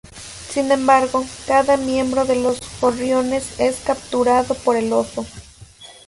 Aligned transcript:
Sin 0.49 0.71
embargo, 0.71 1.23
cada 1.45 1.77
miembro 1.77 2.25
de 2.25 2.35
los 2.35 2.59
gorriones 2.81 3.59
es 3.59 3.81
capturado 3.81 4.55
por 4.55 4.75
el 4.75 4.91
oso. 4.91 5.27